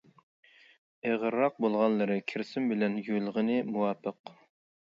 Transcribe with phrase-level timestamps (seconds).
[1.09, 4.35] ئېغىرراق بولغانلىرى كىرسىن بىلەن يۇيۇلغىنى مۇۋاپىق.